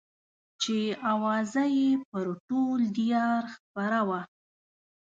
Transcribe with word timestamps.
چې 0.61 0.77
اوازه 1.11 1.63
يې 1.77 1.89
پر 2.09 2.25
ټول 2.47 2.79
ديار 2.97 3.43
خپره 3.55 3.99
وه. 4.07 4.21